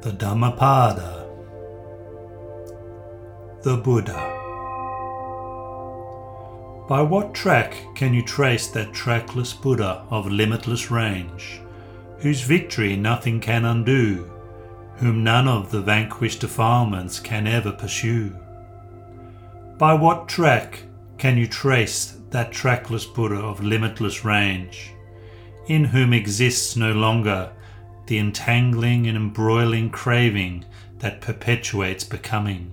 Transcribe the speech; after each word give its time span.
The 0.00 0.12
Dhammapada, 0.12 1.26
the 3.62 3.76
Buddha. 3.76 4.14
By 6.88 7.02
what 7.02 7.34
track 7.34 7.74
can 7.96 8.14
you 8.14 8.22
trace 8.22 8.68
that 8.68 8.92
trackless 8.92 9.52
Buddha 9.52 10.06
of 10.08 10.30
limitless 10.30 10.92
range, 10.92 11.60
whose 12.18 12.42
victory 12.42 12.94
nothing 12.94 13.40
can 13.40 13.64
undo, 13.64 14.30
whom 14.98 15.24
none 15.24 15.48
of 15.48 15.72
the 15.72 15.80
vanquished 15.80 16.42
defilements 16.42 17.18
can 17.18 17.48
ever 17.48 17.72
pursue? 17.72 18.36
By 19.78 19.94
what 19.94 20.28
track 20.28 20.84
can 21.18 21.36
you 21.36 21.48
trace 21.48 22.18
that 22.30 22.52
trackless 22.52 23.04
Buddha 23.04 23.40
of 23.40 23.64
limitless 23.64 24.24
range, 24.24 24.92
in 25.66 25.82
whom 25.82 26.12
exists 26.12 26.76
no 26.76 26.92
longer 26.92 27.50
the 28.08 28.18
entangling 28.18 29.06
and 29.06 29.16
embroiling 29.16 29.90
craving 29.90 30.64
that 30.98 31.20
perpetuates 31.20 32.04
becoming. 32.04 32.72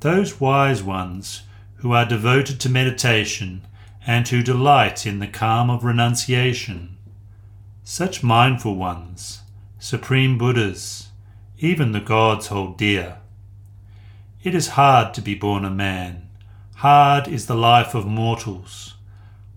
Those 0.00 0.40
wise 0.40 0.82
ones 0.82 1.42
who 1.76 1.92
are 1.92 2.04
devoted 2.04 2.60
to 2.60 2.68
meditation 2.68 3.66
and 4.06 4.26
who 4.26 4.42
delight 4.42 5.06
in 5.06 5.20
the 5.20 5.26
calm 5.26 5.70
of 5.70 5.84
renunciation, 5.84 6.96
such 7.84 8.22
mindful 8.24 8.74
ones, 8.74 9.42
supreme 9.78 10.36
Buddhas, 10.36 11.08
even 11.58 11.92
the 11.92 12.00
gods 12.00 12.48
hold 12.48 12.76
dear. 12.76 13.18
It 14.42 14.54
is 14.54 14.68
hard 14.68 15.14
to 15.14 15.22
be 15.22 15.34
born 15.34 15.64
a 15.64 15.70
man, 15.70 16.28
hard 16.76 17.28
is 17.28 17.46
the 17.46 17.54
life 17.54 17.94
of 17.94 18.04
mortals, 18.04 18.94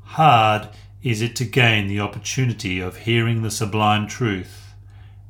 hard 0.04 0.70
is 1.04 1.22
it 1.22 1.36
to 1.36 1.44
gain 1.44 1.88
the 1.88 2.00
opportunity 2.00 2.80
of 2.80 2.98
hearing 2.98 3.42
the 3.42 3.52
sublime 3.52 4.08
truth, 4.08 4.74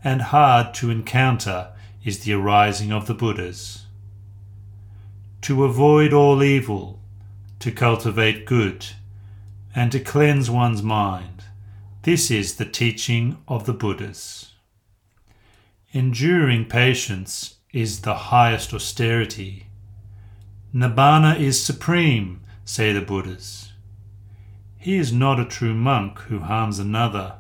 and 0.03 0.21
hard 0.21 0.73
to 0.75 0.91
encounter 0.91 1.69
is 2.03 2.19
the 2.19 2.33
arising 2.33 2.91
of 2.93 3.07
the 3.07 3.13
Buddhas. 3.13 3.85
To 5.41 5.63
avoid 5.63 6.13
all 6.13 6.43
evil, 6.43 6.99
to 7.59 7.71
cultivate 7.71 8.45
good, 8.45 8.85
and 9.73 9.91
to 9.91 9.99
cleanse 9.99 10.49
one's 10.49 10.83
mind, 10.83 11.43
this 12.03 12.29
is 12.29 12.55
the 12.55 12.65
teaching 12.65 13.37
of 13.47 13.65
the 13.65 13.73
Buddhas. 13.73 14.51
Enduring 15.91 16.65
patience 16.65 17.55
is 17.71 18.01
the 18.01 18.15
highest 18.15 18.73
austerity. 18.73 19.67
Nibbana 20.73 21.39
is 21.39 21.63
supreme, 21.63 22.41
say 22.63 22.93
the 22.93 23.01
Buddhas. 23.01 23.72
He 24.83 24.97
is 24.97 25.13
not 25.13 25.39
a 25.39 25.45
true 25.45 25.73
monk 25.73 26.19
who 26.23 26.39
harms 26.39 26.77
another, 26.77 27.35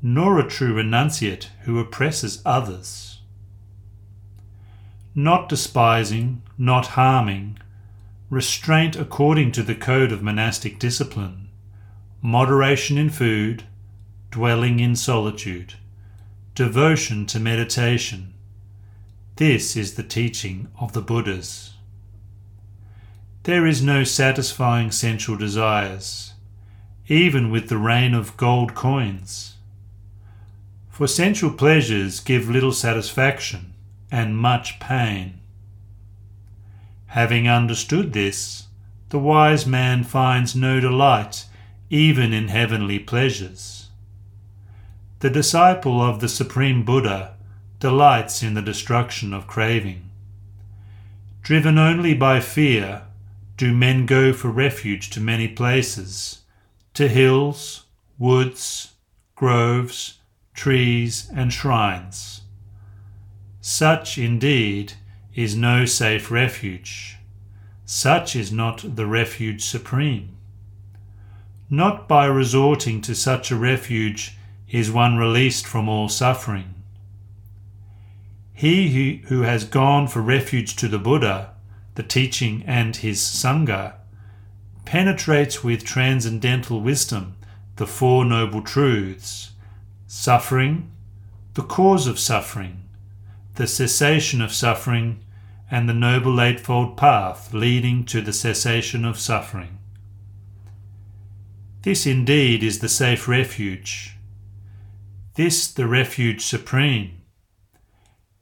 nor 0.00 0.38
a 0.38 0.48
true 0.48 0.72
renunciate 0.72 1.48
who 1.62 1.80
oppresses 1.80 2.40
others. 2.46 3.18
Not 5.12 5.48
despising, 5.48 6.42
not 6.56 6.94
harming, 6.94 7.58
restraint 8.30 8.94
according 8.94 9.50
to 9.52 9.64
the 9.64 9.74
code 9.74 10.12
of 10.12 10.22
monastic 10.22 10.78
discipline, 10.78 11.48
moderation 12.20 12.96
in 12.96 13.10
food, 13.10 13.64
dwelling 14.30 14.78
in 14.78 14.94
solitude, 14.94 15.74
devotion 16.54 17.26
to 17.26 17.40
meditation. 17.40 18.34
This 19.34 19.76
is 19.76 19.94
the 19.94 20.04
teaching 20.04 20.68
of 20.80 20.92
the 20.92 21.02
Buddhas. 21.02 21.72
There 23.42 23.66
is 23.66 23.82
no 23.82 24.04
satisfying 24.04 24.92
sensual 24.92 25.36
desires 25.36 26.31
even 27.12 27.50
with 27.50 27.68
the 27.68 27.76
rain 27.76 28.14
of 28.14 28.38
gold 28.38 28.74
coins. 28.74 29.56
For 30.88 31.06
sensual 31.06 31.52
pleasures 31.52 32.20
give 32.20 32.48
little 32.48 32.72
satisfaction 32.72 33.74
and 34.10 34.36
much 34.36 34.80
pain. 34.80 35.40
Having 37.08 37.48
understood 37.48 38.14
this, 38.14 38.68
the 39.10 39.18
wise 39.18 39.66
man 39.66 40.04
finds 40.04 40.56
no 40.56 40.80
delight 40.80 41.44
even 41.90 42.32
in 42.32 42.48
heavenly 42.48 42.98
pleasures. 42.98 43.90
The 45.18 45.28
disciple 45.28 46.00
of 46.00 46.20
the 46.20 46.30
Supreme 46.30 46.82
Buddha 46.82 47.34
delights 47.78 48.42
in 48.42 48.54
the 48.54 48.62
destruction 48.62 49.34
of 49.34 49.46
craving. 49.46 50.08
Driven 51.42 51.76
only 51.76 52.14
by 52.14 52.40
fear, 52.40 53.02
do 53.58 53.74
men 53.74 54.06
go 54.06 54.32
for 54.32 54.48
refuge 54.48 55.10
to 55.10 55.20
many 55.20 55.46
places 55.46 56.41
to 56.94 57.08
hills, 57.08 57.84
woods, 58.18 58.92
groves, 59.34 60.18
trees, 60.54 61.30
and 61.34 61.52
shrines. 61.52 62.42
Such 63.60 64.18
indeed 64.18 64.94
is 65.34 65.56
no 65.56 65.86
safe 65.86 66.30
refuge. 66.30 67.16
Such 67.84 68.36
is 68.36 68.52
not 68.52 68.96
the 68.96 69.06
refuge 69.06 69.64
supreme. 69.64 70.36
Not 71.70 72.06
by 72.06 72.26
resorting 72.26 73.00
to 73.02 73.14
such 73.14 73.50
a 73.50 73.56
refuge 73.56 74.36
is 74.68 74.90
one 74.90 75.16
released 75.16 75.66
from 75.66 75.88
all 75.88 76.08
suffering. 76.08 76.74
He 78.52 79.22
who, 79.28 79.42
has 79.42 79.64
gone 79.64 80.06
for 80.06 80.20
refuge 80.20 80.76
to 80.76 80.88
the 80.88 80.98
Buddha, 80.98 81.52
the 81.94 82.02
teaching, 82.02 82.62
and 82.66 82.94
his 82.94 83.20
Sangha 83.20 83.94
penetrates 84.92 85.64
with 85.64 85.82
transcendental 85.82 86.78
wisdom 86.78 87.34
the 87.76 87.86
Four 87.86 88.26
Noble 88.26 88.60
Truths 88.60 89.52
suffering, 90.06 90.92
the 91.54 91.62
cause 91.62 92.06
of 92.06 92.18
suffering, 92.18 92.82
the 93.54 93.66
cessation 93.66 94.42
of 94.42 94.52
suffering, 94.52 95.24
and 95.70 95.88
the 95.88 95.94
Noble 95.94 96.38
Eightfold 96.38 96.98
Path 96.98 97.54
leading 97.54 98.04
to 98.04 98.20
the 98.20 98.34
cessation 98.34 99.06
of 99.06 99.18
suffering. 99.18 99.78
This 101.80 102.04
indeed 102.04 102.62
is 102.62 102.80
the 102.80 102.90
safe 102.90 103.26
refuge. 103.26 104.18
This 105.36 105.72
the 105.72 105.86
refuge 105.86 106.44
supreme. 106.44 107.22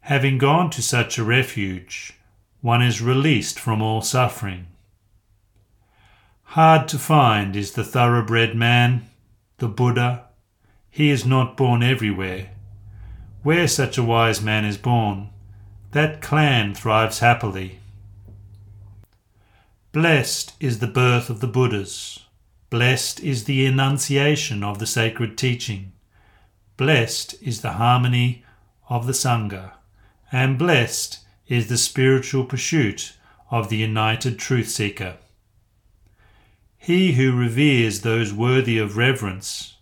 Having 0.00 0.38
gone 0.38 0.70
to 0.70 0.82
such 0.82 1.16
a 1.16 1.22
refuge, 1.22 2.14
one 2.60 2.82
is 2.82 3.00
released 3.00 3.60
from 3.60 3.80
all 3.80 4.02
suffering. 4.02 4.66
Hard 6.54 6.88
to 6.88 6.98
find 6.98 7.54
is 7.54 7.74
the 7.74 7.84
thoroughbred 7.84 8.56
man, 8.56 9.08
the 9.58 9.68
Buddha. 9.68 10.24
He 10.90 11.08
is 11.08 11.24
not 11.24 11.56
born 11.56 11.80
everywhere. 11.80 12.50
Where 13.44 13.68
such 13.68 13.96
a 13.96 14.02
wise 14.02 14.42
man 14.42 14.64
is 14.64 14.76
born, 14.76 15.30
that 15.92 16.20
clan 16.20 16.74
thrives 16.74 17.20
happily. 17.20 17.78
Blessed 19.92 20.54
is 20.58 20.80
the 20.80 20.88
birth 20.88 21.30
of 21.30 21.38
the 21.38 21.46
Buddhas. 21.46 22.18
Blessed 22.68 23.20
is 23.20 23.44
the 23.44 23.64
enunciation 23.64 24.64
of 24.64 24.80
the 24.80 24.88
sacred 24.88 25.38
teaching. 25.38 25.92
Blessed 26.76 27.40
is 27.40 27.60
the 27.60 27.74
harmony 27.74 28.44
of 28.88 29.06
the 29.06 29.12
Sangha. 29.12 29.74
And 30.32 30.58
blessed 30.58 31.20
is 31.46 31.68
the 31.68 31.78
spiritual 31.78 32.44
pursuit 32.44 33.12
of 33.52 33.68
the 33.68 33.76
united 33.76 34.36
truth 34.36 34.68
seeker. 34.68 35.14
He 36.82 37.12
who 37.12 37.36
reveres 37.36 38.00
those 38.00 38.32
worthy 38.32 38.78
of 38.78 38.96
reverence, 38.96 39.76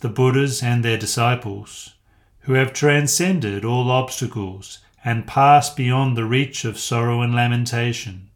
the 0.00 0.10
Buddhas 0.10 0.62
and 0.62 0.84
their 0.84 0.98
disciples, 0.98 1.94
who 2.40 2.52
have 2.52 2.74
transcended 2.74 3.64
all 3.64 3.90
obstacles 3.90 4.80
and 5.02 5.26
passed 5.26 5.74
beyond 5.74 6.18
the 6.18 6.26
reach 6.26 6.66
of 6.66 6.78
sorrow 6.78 7.22
and 7.22 7.34
lamentation. 7.34 8.28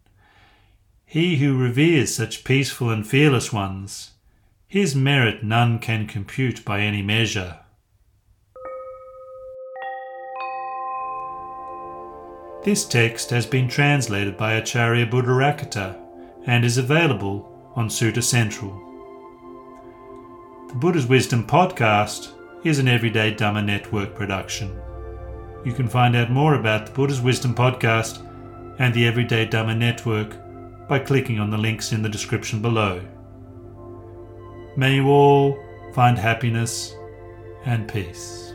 He 1.04 1.36
who 1.36 1.58
reveres 1.58 2.14
such 2.14 2.44
peaceful 2.44 2.88
and 2.88 3.06
fearless 3.06 3.52
ones, 3.52 4.12
his 4.66 4.96
merit 4.96 5.44
none 5.44 5.78
can 5.78 6.06
compute 6.06 6.64
by 6.64 6.80
any 6.80 7.02
measure. 7.02 7.58
This 12.64 12.86
text 12.86 13.28
has 13.28 13.44
been 13.44 13.68
translated 13.68 14.38
by 14.38 14.58
Acariya 14.58 15.10
Buddharakkhita 15.10 16.00
and 16.46 16.64
is 16.64 16.78
available 16.78 17.54
on 17.78 17.88
Sutta 17.88 18.20
Central. 18.20 18.72
The 20.66 20.74
Buddha's 20.74 21.06
Wisdom 21.06 21.46
podcast 21.46 22.32
is 22.64 22.80
an 22.80 22.88
Everyday 22.88 23.32
Dhamma 23.32 23.64
Network 23.64 24.16
production. 24.16 24.76
You 25.64 25.72
can 25.72 25.86
find 25.86 26.16
out 26.16 26.28
more 26.28 26.54
about 26.54 26.86
the 26.86 26.92
Buddha's 26.92 27.20
Wisdom 27.20 27.54
podcast 27.54 28.26
and 28.80 28.92
the 28.92 29.06
Everyday 29.06 29.46
Dhamma 29.46 29.78
Network 29.78 30.36
by 30.88 30.98
clicking 30.98 31.38
on 31.38 31.50
the 31.50 31.56
links 31.56 31.92
in 31.92 32.02
the 32.02 32.08
description 32.08 32.60
below. 32.60 33.00
May 34.76 34.96
you 34.96 35.06
all 35.06 35.56
find 35.94 36.18
happiness 36.18 36.96
and 37.64 37.86
peace. 37.86 38.47